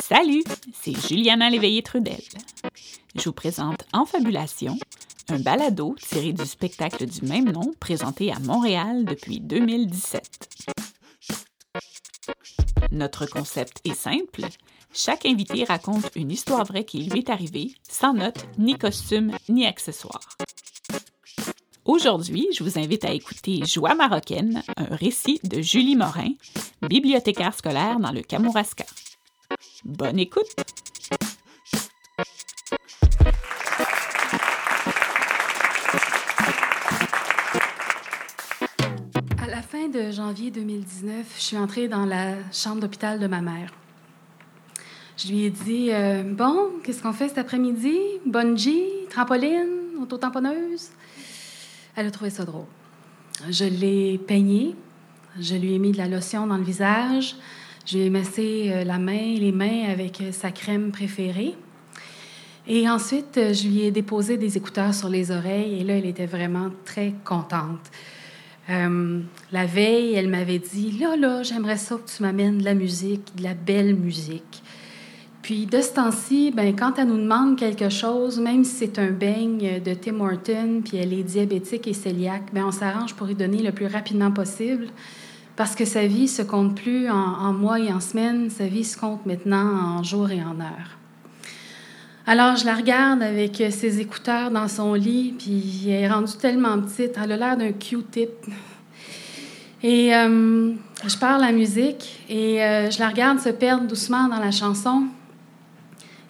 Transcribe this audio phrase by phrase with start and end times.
[0.00, 2.20] Salut, c'est Juliana Léveillé-Trudel.
[3.14, 4.76] Je vous présente En Fabulation,
[5.28, 10.48] un balado tiré du spectacle du même nom présenté à Montréal depuis 2017.
[12.90, 14.42] Notre concept est simple.
[14.92, 19.66] Chaque invité raconte une histoire vraie qui lui est arrivée, sans notes, ni costume, ni
[19.66, 20.36] accessoires.
[21.84, 26.32] Aujourd'hui, je vous invite à écouter Joie marocaine, un récit de Julie Morin,
[26.82, 28.86] bibliothécaire scolaire dans le Kamouraska.
[29.84, 30.46] Bonne écoute!
[39.42, 43.40] À la fin de janvier 2019, je suis entrée dans la chambre d'hôpital de ma
[43.40, 43.70] mère.
[45.16, 47.98] Je lui ai dit euh, Bon, qu'est-ce qu'on fait cet après-midi?
[48.26, 50.90] Bungee, trampoline, auto-tamponneuse
[51.94, 52.66] Elle a trouvé ça drôle.
[53.50, 54.74] Je l'ai peignée,
[55.38, 57.36] je lui ai mis de la lotion dans le visage,
[57.86, 61.54] je lui ai massé euh, la main, les mains avec euh, sa crème préférée.
[62.66, 66.24] Et ensuite, je lui ai déposé des écouteurs sur les oreilles et là, elle était
[66.24, 67.90] vraiment très contente.
[68.66, 73.36] la veille, elle m'avait dit Là, là, j'aimerais ça que tu m'amènes de la musique,
[73.36, 74.62] de la belle musique.
[75.44, 79.10] Puis de ce temps-ci, ben, quand elle nous demande quelque chose, même si c'est un
[79.10, 83.34] beigne de Tim Horton, puis elle est diabétique et cœliaque, ben, on s'arrange pour lui
[83.34, 84.86] donner le plus rapidement possible
[85.56, 88.98] parce que sa vie se compte plus en, mois et en semaines, sa vie se
[88.98, 90.98] compte maintenant en jours et en heures.
[92.26, 96.80] Alors, je la regarde avec ses écouteurs dans son lit, puis elle est rendue tellement
[96.80, 98.30] petite, elle a l'air d'un Q-tip.
[99.82, 100.72] Et euh,
[101.06, 105.04] je parle la musique et euh, je la regarde se perdre doucement dans la chanson.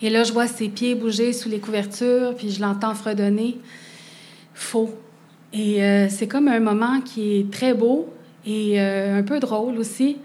[0.03, 3.59] Et là, je vois ses pieds bouger sous les couvertures, puis je l'entends fredonner.
[4.55, 4.93] Faux.
[5.53, 8.13] Et euh, c'est comme un moment qui est très beau
[8.47, 10.17] et euh, un peu drôle aussi,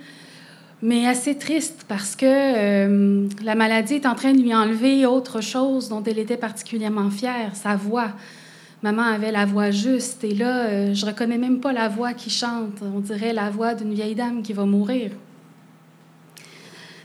[0.82, 5.42] mais assez triste parce que euh, la maladie est en train de lui enlever autre
[5.42, 8.12] chose dont elle était particulièrement fière, sa voix.
[8.82, 12.82] Maman avait la voix juste et là, je reconnais même pas la voix qui chante.
[12.82, 15.12] On dirait la voix d'une vieille dame qui va mourir.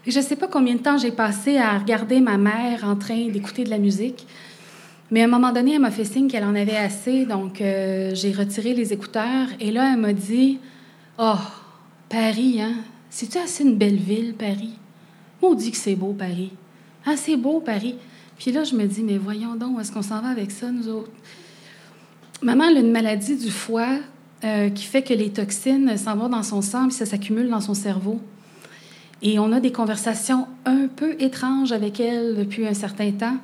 [0.07, 3.29] Je ne sais pas combien de temps j'ai passé à regarder ma mère en train
[3.29, 4.27] d'écouter de la musique.
[5.11, 8.11] Mais à un moment donné, elle m'a fait signe qu'elle en avait assez, donc euh,
[8.15, 9.49] j'ai retiré les écouteurs.
[9.61, 10.59] Et là, elle m'a dit
[11.17, 11.39] Oh,
[12.09, 12.75] Paris, hein?
[13.09, 14.75] C'est-tu assez une belle ville, Paris?
[15.41, 16.51] On dit que c'est beau, Paris.
[17.07, 17.95] Ah, c'est beau, Paris.
[18.37, 20.89] Puis là, je me dis Mais voyons donc, est-ce qu'on s'en va avec ça, nous
[20.89, 21.11] autres?
[22.43, 24.01] Maman a une maladie du foie
[24.43, 27.61] euh, qui fait que les toxines s'en vont dans son sang et ça s'accumule dans
[27.61, 28.21] son cerveau.
[29.23, 33.37] Et on a des conversations un peu étranges avec elle depuis un certain temps.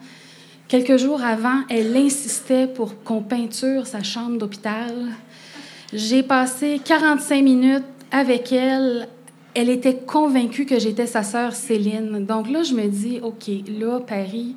[0.67, 4.93] Quelques jours avant, elle insistait pour qu'on peinture sa chambre d'hôpital.
[5.93, 9.09] J'ai passé 45 minutes avec elle.
[9.55, 12.25] Elle était convaincue que j'étais sa sœur Céline.
[12.25, 14.55] Donc là, je me dis, OK, là, Paris,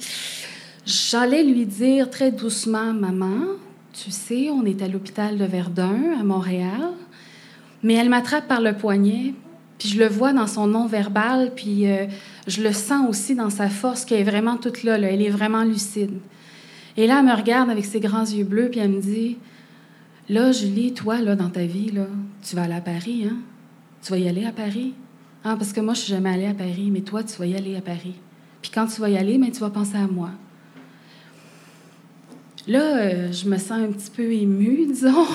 [0.86, 3.48] j'allais lui dire très doucement, Maman,
[3.94, 6.92] tu sais, on est à l'hôpital de Verdun, à Montréal.
[7.82, 9.34] Mais elle m'attrape par le poignet,
[9.80, 12.06] puis je le vois dans son nom verbal, puis euh,
[12.46, 15.64] je le sens aussi dans sa force qui est vraiment toute là, Elle est vraiment
[15.64, 16.14] lucide.
[16.96, 19.38] Et là, elle me regarde avec ses grands yeux bleus, puis elle me dit
[20.29, 21.91] Là, Julie, toi, là, dans ta vie,
[22.41, 23.38] tu vas aller à Paris, hein?
[24.01, 24.94] Tu vas y aller à Paris?
[25.44, 27.56] Ah, parce que moi, je suis jamais allée à Paris, mais toi, tu vas y
[27.56, 28.16] aller à Paris.
[28.61, 30.31] Puis quand tu vas y aller, mais tu vas penser à moi.
[32.66, 35.28] Là, euh, je me sens un petit peu émue, disons.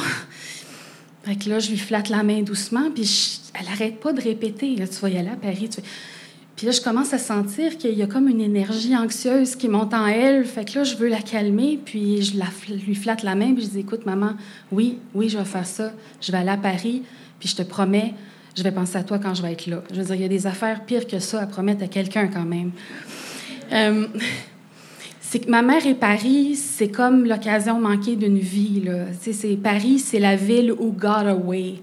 [1.25, 4.76] Fait que là, je lui flatte la main doucement, puis elle n'arrête pas de répéter.
[4.76, 5.69] Là, tu vas y aller à Paris.
[6.59, 9.95] Puis là, je commence à sentir qu'il y a comme une énergie anxieuse qui monte
[9.95, 10.45] en elle.
[10.45, 12.47] Fait que là, je veux la calmer, puis je la,
[12.85, 14.33] lui flatte la main, puis je dis Écoute, maman,
[14.73, 15.93] oui, oui, je vais faire ça.
[16.21, 17.05] Je vais aller à Paris,
[17.39, 18.13] puis je te promets,
[18.57, 19.85] je vais penser à toi quand je vais être là.
[19.93, 22.27] Je veux dire, il y a des affaires pires que ça à promettre à quelqu'un
[22.27, 22.73] quand même.
[23.73, 24.09] Euh,
[25.21, 28.83] c'est que ma mère et Paris, c'est comme l'occasion manquée d'une vie.
[28.85, 29.05] Là.
[29.21, 31.77] C'est, Paris, c'est la ville où got away.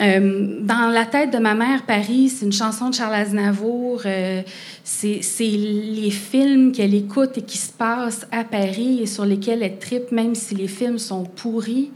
[0.00, 4.02] Euh, dans la tête de ma mère, Paris, c'est une chanson de Charles Aznavour.
[4.04, 4.42] Euh,
[4.84, 9.78] c'est, les films qu'elle écoute et qui se passent à Paris et sur lesquels elle
[9.78, 11.90] tripe, même si les films sont pourris.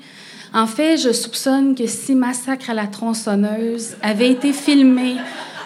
[0.52, 5.17] En fait, je soupçonne que si Massacre à la tronçonneuse avait été filmé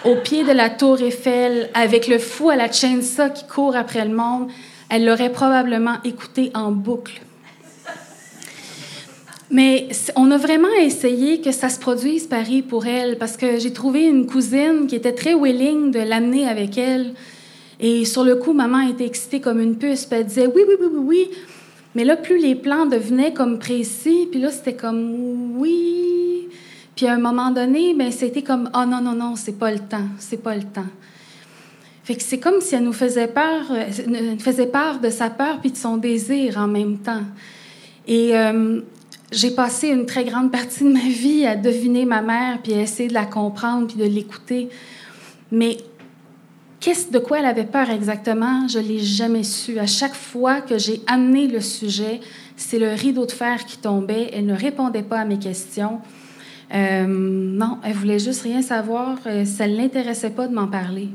[0.03, 4.05] au pied de la tour Eiffel avec le fou à la chainsaw qui court après
[4.05, 4.49] le monde,
[4.89, 7.24] elle l'aurait probablement écouté en boucle.
[9.55, 9.87] Mais
[10.17, 14.03] on a vraiment essayé que ça se produise Paris pour elle, parce que j'ai trouvé
[14.03, 17.13] une cousine qui était très willing de l'amener avec elle.
[17.79, 20.73] Et sur le coup, maman était excitée comme une puce, puis elle disait oui, oui,
[20.77, 21.29] oui, oui, oui.
[21.95, 26.49] Mais là, plus les plans devenaient comme précis, puis là, c'était comme oui.
[26.93, 29.79] Puis à un moment donné, ben, c'était comme oh non, non, non, c'est pas le
[29.79, 30.91] temps, c'est pas le temps.
[32.03, 35.61] Fait que c'est comme si elle nous faisait peur, euh, faisait part de sa peur
[35.61, 37.23] puis de son désir en même temps.
[38.05, 38.81] Et euh,
[39.35, 42.81] j'ai passé une très grande partie de ma vie à deviner ma mère puis à
[42.81, 44.69] essayer de la comprendre puis de l'écouter.
[45.51, 45.77] Mais
[46.79, 49.77] qu'est-ce de quoi elle avait peur exactement, je l'ai jamais su.
[49.77, 52.21] À chaque fois que j'ai amené le sujet,
[52.55, 54.29] c'est le rideau de fer qui tombait.
[54.31, 55.99] Elle ne répondait pas à mes questions.
[56.73, 59.17] Euh, non, elle voulait juste rien savoir.
[59.45, 61.09] Ça ne l'intéressait pas de m'en parler.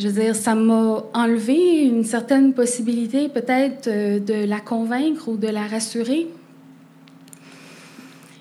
[0.00, 5.36] Je veux dire, ça m'a enlevé une certaine possibilité peut-être euh, de la convaincre ou
[5.36, 6.26] de la rassurer.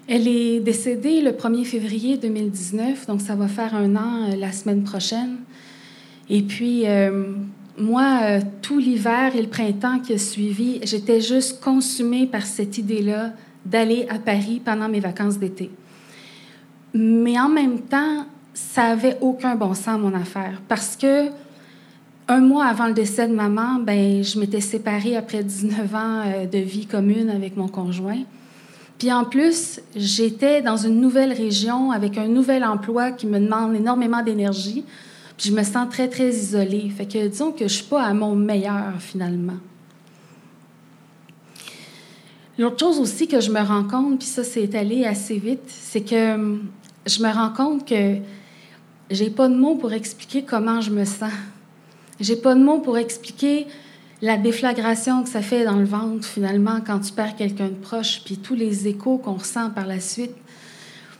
[0.07, 4.53] Elle est décédée le 1er février 2019, donc ça va faire un an euh, la
[4.53, 5.35] semaine prochaine.
[6.29, 7.33] Et puis, euh,
[7.77, 13.33] moi, tout l'hiver et le printemps qui a suivi, j'étais juste consumée par cette idée-là
[13.65, 15.69] d'aller à Paris pendant mes vacances d'été.
[16.93, 21.29] Mais en même temps, ça avait aucun bon sens, mon affaire, parce que
[22.29, 26.45] un mois avant le décès de maman, ben, je m'étais séparée après 19 ans euh,
[26.45, 28.21] de vie commune avec mon conjoint.
[28.99, 33.75] Puis en plus, j'étais dans une nouvelle région avec un nouvel emploi qui me demande
[33.75, 34.85] énormément d'énergie.
[35.37, 36.91] Puis je me sens très, très isolée.
[36.95, 39.57] Fait que disons que je suis pas à mon meilleur finalement.
[42.59, 46.01] L'autre chose aussi que je me rends compte, puis ça, c'est allé assez vite, c'est
[46.01, 46.67] que hum,
[47.07, 48.17] je me rends compte que
[49.09, 51.31] j'ai pas de mots pour expliquer comment je me sens.
[52.19, 53.67] J'ai pas de mots pour expliquer
[54.21, 58.21] la déflagration que ça fait dans le ventre, finalement, quand tu perds quelqu'un de proche,
[58.25, 60.33] puis tous les échos qu'on ressent par la suite.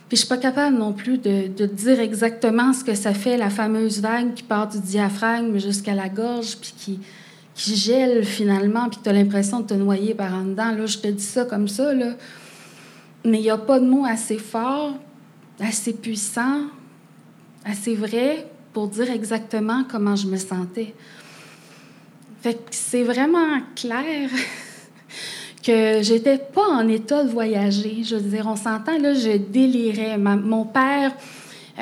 [0.08, 3.48] Puis je suis pas capable non plus de, dire exactement ce que ça fait, la
[3.48, 7.00] fameuse vague qui part du diaphragme jusqu'à la gorge, puis qui,
[7.54, 10.72] qui gèle finalement, puis tu as l'impression de te noyer par en dedans.
[10.72, 12.14] Là, je te dis ça comme ça, là.
[13.24, 14.94] Mais il n'y a pas de mots assez forts,
[15.60, 16.64] assez puissants,
[17.64, 20.94] assez vrais pour dire exactement comment je me sentais.
[22.70, 24.30] C'est vraiment clair
[25.62, 28.02] que j'étais pas en état de voyager.
[28.04, 30.16] Je veux dire, on s'entend, là, je délirais.
[30.16, 31.12] mon père,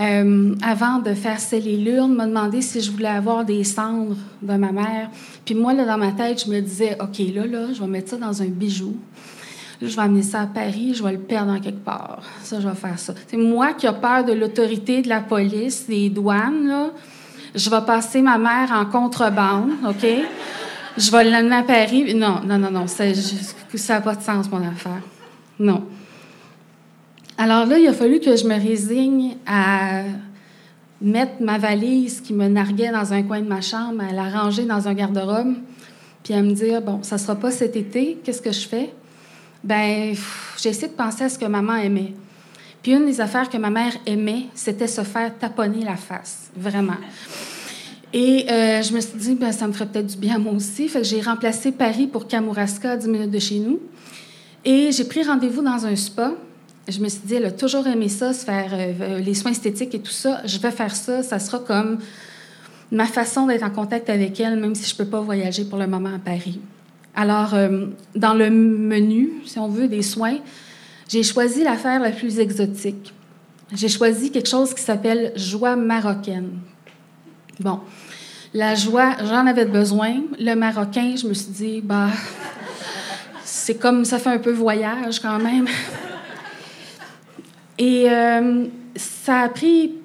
[0.00, 4.54] euh, avant de faire sceller l'urne, m'a demandé si je voulais avoir des cendres de
[4.54, 5.10] ma mère.
[5.44, 8.10] Puis moi, là, dans ma tête, je me disais, OK, là, là, je vais mettre
[8.10, 8.96] ça dans un bijou
[9.80, 12.22] je vais amener ça à Paris, je vais le perdre en quelque part.
[12.42, 13.14] Ça, je vais faire ça.
[13.28, 16.90] C'est moi qui ai peur de l'autorité de la police, des douanes, là.
[17.54, 20.06] Je vais passer ma mère en contrebande, OK?
[20.96, 22.14] Je vais l'amener à Paris.
[22.14, 22.86] Non, non, non, non.
[22.86, 25.00] Ça n'a pas de sens, mon affaire.
[25.58, 25.84] Non.
[27.38, 30.02] Alors là, il a fallu que je me résigne à
[31.00, 34.64] mettre ma valise qui me narguait dans un coin de ma chambre, à la ranger
[34.64, 35.54] dans un garde-robe,
[36.24, 38.92] puis à me dire, bon, ça sera pas cet été, qu'est-ce que je fais?
[39.64, 40.14] Ben
[40.56, 42.14] j'essaie de penser à ce que maman aimait.
[42.82, 46.96] Puis une des affaires que ma mère aimait, c'était se faire taponner la face, vraiment.
[48.12, 50.52] Et euh, je me suis dit, ben, ça me ferait peut-être du bien à moi
[50.52, 50.88] aussi.
[50.88, 53.80] Fait que j'ai remplacé Paris pour Kamouraska, 10 minutes de chez nous.
[54.64, 56.32] Et j'ai pris rendez-vous dans un spa.
[56.86, 59.94] Je me suis dit, elle a toujours aimé ça, se faire euh, les soins esthétiques
[59.94, 60.40] et tout ça.
[60.46, 61.22] Je vais faire ça.
[61.22, 61.98] Ça sera comme
[62.90, 65.78] ma façon d'être en contact avec elle, même si je ne peux pas voyager pour
[65.78, 66.60] le moment à Paris.
[67.20, 70.36] Alors, euh, dans le menu, si on veut, des soins,
[71.08, 73.12] j'ai choisi l'affaire la plus exotique.
[73.74, 76.60] J'ai choisi quelque chose qui s'appelle joie marocaine.
[77.58, 77.80] Bon,
[78.54, 80.14] la joie, j'en avais besoin.
[80.38, 82.06] Le marocain, je me suis dit, bah,
[83.42, 85.66] c'est comme ça fait un peu voyage quand même.
[87.78, 89.96] Et euh, ça a pris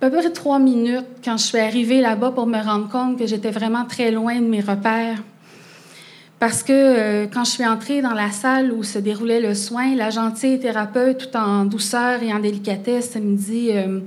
[0.00, 3.28] à peu près trois minutes quand je suis arrivée là-bas pour me rendre compte que
[3.28, 5.22] j'étais vraiment très loin de mes repères.
[6.42, 9.94] Parce que euh, quand je suis entrée dans la salle où se déroulait le soin,
[9.94, 14.00] la gentille thérapeute, tout en douceur et en délicatesse, me dit euh,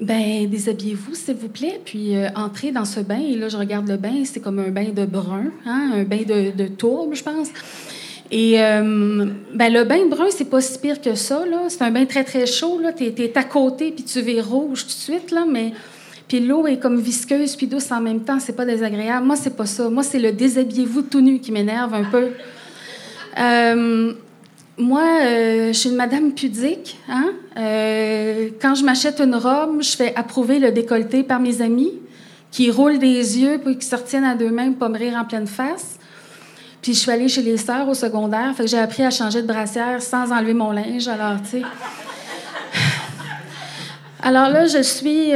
[0.00, 3.20] Ben, déshabillez-vous, s'il vous plaît, puis euh, entrez dans ce bain.
[3.20, 6.22] Et là, je regarde le bain, c'est comme un bain de brun, hein, un bain
[6.26, 7.50] de, tourbe, je pense.
[8.32, 11.44] Et ben, le bain brun, c'est pas si pire que ça.
[11.68, 12.80] C'est un bain très, très chaud.
[12.96, 15.72] Tu es, à côté, puis tu vis rouge tout de suite, là, mais
[16.28, 18.38] puis l'eau est comme visqueuse puis douce en même temps.
[18.38, 19.26] C'est pas désagréable.
[19.26, 19.88] Moi, c'est pas ça.
[19.88, 22.28] Moi, c'est le déshabillez-vous tout nu qui m'énerve un peu.
[23.38, 24.12] Euh,
[24.76, 26.98] moi, euh, je suis une madame pudique.
[27.08, 27.32] Hein?
[27.56, 31.94] Euh, quand je m'achète une robe, je fais approuver le décolleté par mes amis
[32.50, 35.14] qui roulent des yeux puis qui se retiennent à deux mains pour pas me rire
[35.16, 35.98] en pleine face.
[36.82, 39.42] Puis je suis allée chez les sœurs au secondaire, fait que j'ai appris à changer
[39.42, 41.08] de brassière sans enlever mon linge.
[41.08, 41.62] Alors, tu sais.
[44.22, 45.32] Alors là, je suis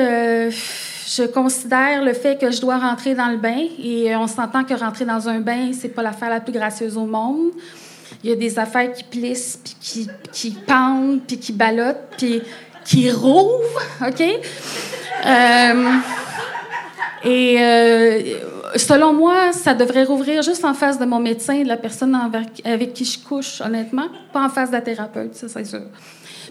[1.07, 4.75] je considère le fait que je dois rentrer dans le bain et on s'entend que
[4.75, 7.51] rentrer dans un bain, c'est pas l'affaire la plus gracieuse au monde.
[8.23, 12.43] Il y a des affaires qui plissent, puis qui, qui pendent, puis qui ballottent, puis
[12.85, 14.23] qui rouvrent, OK?
[15.27, 15.91] Euh,
[17.25, 18.21] et euh,
[18.77, 22.17] selon moi, ça devrait rouvrir juste en face de mon médecin de la personne
[22.65, 25.83] avec qui je couche, honnêtement, pas en face de la thérapeute, ça, c'est sûr.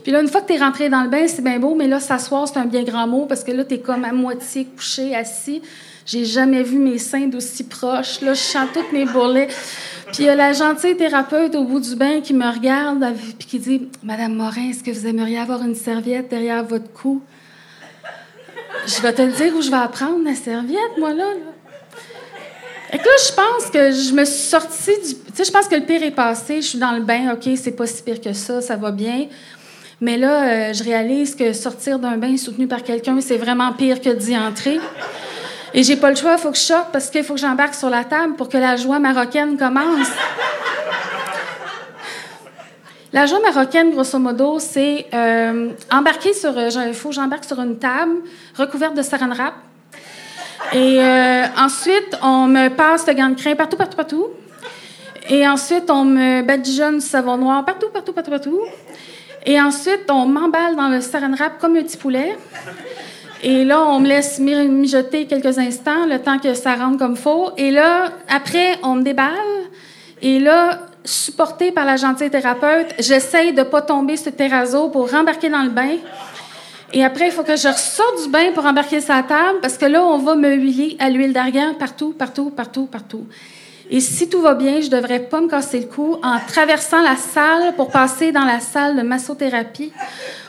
[0.03, 1.87] Puis là, une fois que tu es rentré dans le bain, c'est bien beau, mais
[1.87, 4.65] là, s'asseoir, c'est un bien grand mot parce que là, tu es comme à moitié
[4.65, 5.61] couché, assis.
[6.05, 8.21] J'ai jamais vu mes seins d'aussi proches.
[8.21, 9.47] Là, je sens toutes mes bourrelets.
[10.07, 13.05] Puis il y a la gentille thérapeute au bout du bain qui me regarde
[13.37, 17.21] puis qui dit Madame Morin, est-ce que vous aimeriez avoir une serviette derrière votre cou
[18.87, 21.25] Je vais te dire où je vais apprendre la serviette, moi, là.
[22.93, 25.15] Et là, je pense que je me suis sortie du.
[25.15, 26.61] Tu sais, je pense que le pire est passé.
[26.61, 29.27] Je suis dans le bain, OK, c'est pas si pire que ça, ça va bien.
[30.01, 34.01] Mais là, euh, je réalise que sortir d'un bain soutenu par quelqu'un, c'est vraiment pire
[34.01, 34.79] que d'y entrer.
[35.73, 37.75] Et j'ai pas le choix, il faut que je sorte parce qu'il faut que j'embarque
[37.75, 40.09] sur la table pour que la joie marocaine commence.
[43.13, 46.53] La joie marocaine, grosso modo, c'est euh, embarquer sur.
[46.59, 48.21] Il faut que j'embarque sur une table
[48.57, 49.53] recouverte de saran wrap.
[50.73, 54.27] Et euh, ensuite, on me passe le gant de crin partout, partout, partout.
[55.29, 58.61] Et ensuite, on me badigeonne du savon noir partout, partout, partout, partout.
[59.45, 62.37] Et ensuite, on m'emballe dans le saran wrap comme un petit poulet.
[63.43, 67.49] Et là, on me laisse mijoter quelques instants, le temps que ça rentre comme faux.
[67.57, 69.31] Et là, après, on me déballe.
[70.21, 75.09] Et là, supportée par la gentille thérapeute, j'essaye de pas tomber sur le terrazzo pour
[75.09, 75.97] rembarquer dans le bain.
[76.93, 79.85] Et après, il faut que je ressorte du bain pour embarquer sa table parce que
[79.85, 83.25] là, on va me huiler à l'huile d'argan partout, partout, partout, partout.
[83.89, 87.17] Et si tout va bien, je devrais pas me casser le cou en traversant la
[87.17, 89.91] salle pour passer dans la salle de massothérapie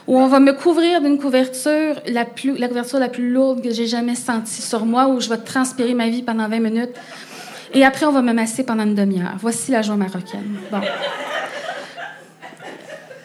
[0.06, 3.86] où on va me couvrir d'une couverture, la, plus, couverture la plus lourde que j'ai
[3.86, 6.94] jamais sentie sur moi, où je vais transpirer ma vie pendant 20 minutes.
[7.74, 9.34] Et après, on va me masser pendant une demi-heure.
[9.38, 10.58] Voici la joie marocaine.
[10.70, 10.80] Bon.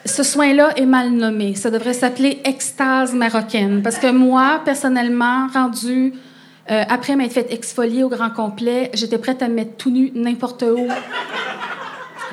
[0.08, 1.54] Ce soin-là est mal nommé.
[1.56, 3.82] Ça devrait s'appeler extase marocaine.
[3.84, 6.14] Parce que moi, personnellement, rendu
[6.72, 10.12] euh, après m'être fait exfolier au grand complet, j'étais prête à me mettre tout nu
[10.16, 10.88] n'importe où,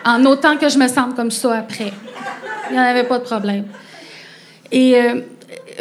[0.05, 1.93] en autant que je me sente comme ça après.
[2.71, 3.65] Il n'y en avait pas de problème.
[4.71, 5.21] Et euh,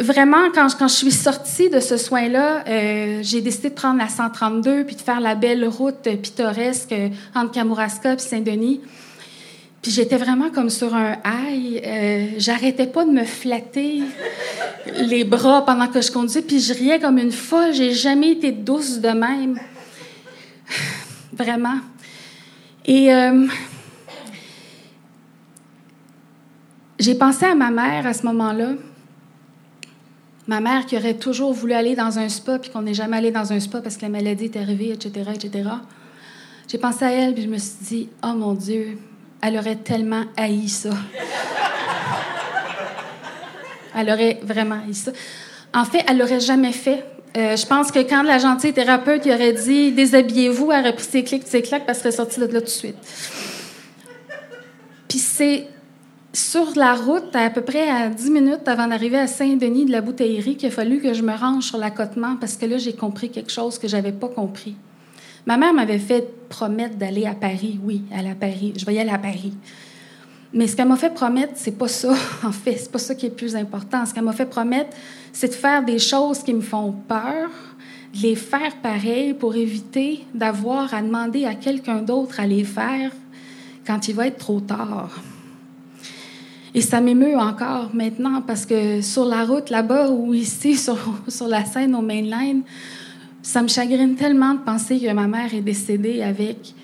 [0.00, 4.84] vraiment, quand, je suis sortie de ce soin-là, euh, j'ai décidé de prendre la 132
[4.84, 6.94] puis de faire la belle route pittoresque
[7.36, 8.80] entre Kamouraska et Saint-Denis.
[9.84, 11.80] Puis j'étais vraiment comme sur un high.
[11.84, 14.02] Euh, j'arrêtais pas de me flatter
[14.96, 17.72] les bras pendant que je conduisais, puis je riais comme une folle.
[17.72, 19.60] J'ai jamais été douce de même.
[21.32, 21.78] Vraiment.
[22.86, 23.10] Et
[27.04, 28.70] J'ai pensé à ma mère à ce moment-là.
[30.46, 33.30] Ma mère qui aurait toujours voulu aller dans un spa, puis qu'on n'est jamais allé
[33.30, 35.68] dans un spa parce que la maladie est arrivée, etc., etc.
[36.66, 38.96] J'ai pensé à elle, puis je me suis dit, oh mon Dieu,
[39.44, 40.90] elle aurait tellement haï ça.
[43.96, 45.12] elle aurait vraiment haï ça.
[45.74, 47.04] En fait, elle l'aurait jamais fait.
[47.36, 51.24] Euh, je pense que quand la gentille thérapeute aurait dit déshabillez-vous, elle aurait pris ses
[51.24, 52.96] clics, ses claques, parce qu'elle serait sortie de là tout de suite.
[55.08, 55.66] Puis c'est
[56.32, 60.00] sur la route, à peu près à 10 minutes avant d'arriver à Saint-Denis de la
[60.00, 63.30] bouteillerie, qu'il a fallu que je me range sur l'accotement parce que là, j'ai compris
[63.30, 64.74] quelque chose que j'avais pas compris.
[65.46, 67.78] Ma mère m'avait fait promettre d'aller à Paris.
[67.82, 68.72] Oui, aller à Paris.
[68.76, 69.52] Je vais y aller à Paris.
[70.52, 72.76] Mais ce qu'elle m'a fait promettre, c'est pas ça, en fait.
[72.76, 74.06] C'est pas ça qui est le plus important.
[74.06, 74.96] Ce qu'elle m'a fait promettre,
[75.32, 77.50] c'est de faire des choses qui me font peur,
[78.14, 83.10] de les faire pareil pour éviter d'avoir à demander à quelqu'un d'autre à les faire
[83.84, 85.10] quand il va être trop tard.
[86.72, 90.98] Et ça m'émeut encore maintenant parce que sur la route là-bas ou ici sur,
[91.28, 92.62] sur la scène au mainline,
[93.44, 96.74] ça me chagrine tellement de penser que ma mère est décédée avec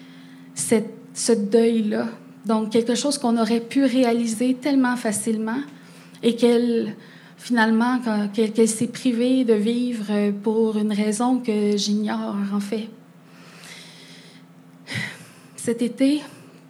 [0.55, 2.09] cette, ce deuil-là.
[2.45, 5.63] Donc, quelque chose qu'on aurait pu réaliser tellement facilement
[6.23, 6.97] et qu'elle,
[7.39, 7.99] finalement,
[8.35, 12.89] qu'elle s'est privée de vivre pour une raison que j'ignore, en fait.
[15.57, 16.21] Cet été,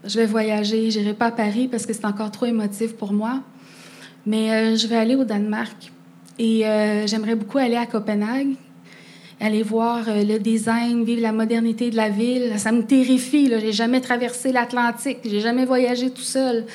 [0.04, 0.92] je vais voyager.
[0.92, 3.40] Je n'irai pas à Paris parce que c'est encore trop émotif pour moi.
[4.24, 5.90] Mais euh, je vais aller au Danemark.
[6.38, 8.54] Et euh, j'aimerais beaucoup aller à Copenhague,
[9.40, 12.52] aller voir euh, le design, vivre la modernité de la ville.
[12.58, 13.48] Ça me terrifie.
[13.50, 15.18] Je n'ai jamais traversé l'Atlantique.
[15.24, 16.66] J'ai jamais voyagé tout seul.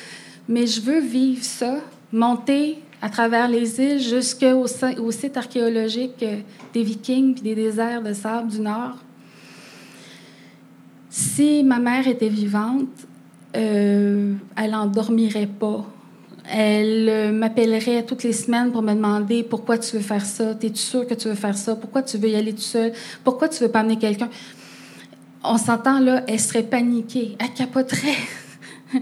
[0.48, 1.76] Mais je veux vivre ça,
[2.12, 4.66] monter à travers les îles jusqu'au
[4.98, 6.24] au site archéologique
[6.72, 8.96] des Vikings puis des déserts de sable du Nord.
[11.10, 12.88] Si ma mère était vivante,
[13.56, 15.84] euh, elle n'en dormirait pas.
[16.52, 20.76] Elle euh, m'appellerait toutes les semaines pour me demander pourquoi tu veux faire ça, es-tu
[20.76, 22.92] sûr que tu veux faire ça, pourquoi tu veux y aller tout seul,
[23.24, 24.28] pourquoi tu veux pas amener quelqu'un?
[25.42, 28.16] On s'entend là, elle serait paniquée, elle capoterait.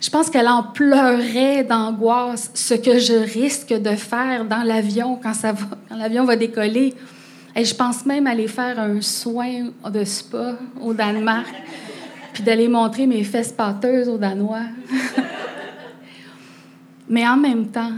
[0.00, 5.32] Je pense qu'elle en pleurait d'angoisse ce que je risque de faire dans l'avion quand
[5.90, 6.94] l'avion va décoller.
[7.56, 11.52] Et je pense même aller faire un soin de spa au Danemark,
[12.34, 14.66] puis d'aller montrer mes fesses pâteuses aux Danois.
[17.08, 17.92] Mais en même temps,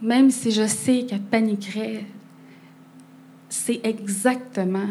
[0.00, 2.04] même si je sais qu'elle paniquerait,
[3.48, 4.88] c'est exactement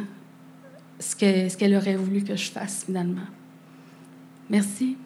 [0.99, 1.15] ce
[1.57, 3.27] qu'elle aurait voulu que je fasse finalement.
[4.49, 4.97] Merci.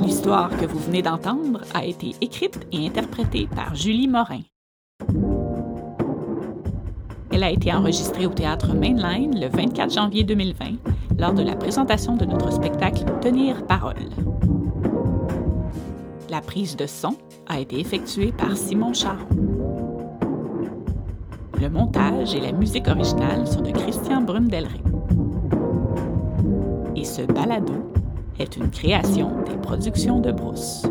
[0.00, 4.40] L'histoire que vous venez d'entendre a été écrite et interprétée par Julie Morin.
[7.34, 12.16] Elle a été enregistrée au théâtre Mainline le 24 janvier 2020 lors de la présentation
[12.16, 14.08] de notre spectacle Tenir parole.
[16.30, 17.16] La prise de son
[17.48, 19.26] a été effectuée par Simon Charon.
[21.60, 24.80] Le montage et la musique originale sont de Christian Brundelry.
[26.94, 27.74] Et ce balado
[28.38, 30.86] est une création des productions de Brousse.